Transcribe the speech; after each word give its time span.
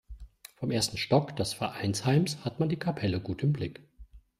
Vom 0.55 0.71
ersten 0.71 0.97
Stock 0.97 1.35
des 1.35 1.53
Vereinsheims 1.53 2.43
hat 2.43 2.59
man 2.59 2.69
die 2.69 2.79
Kapelle 2.79 3.21
gut 3.21 3.43
im 3.43 3.53
Blick. 3.53 3.81